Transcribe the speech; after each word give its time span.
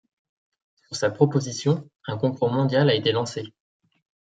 Sur 0.81 0.95
sa 0.97 1.11
proposition, 1.11 1.87
un 2.07 2.17
concours 2.17 2.49
mondial 2.49 2.89
a 2.89 2.95
été 2.95 3.11
lancé. 3.11 3.53